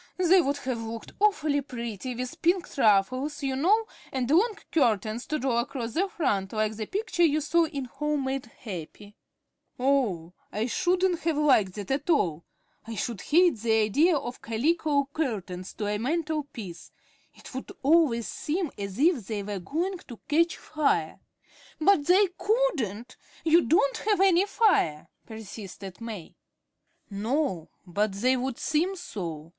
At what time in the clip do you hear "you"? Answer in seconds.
3.43-3.55, 7.21-7.39, 23.45-23.61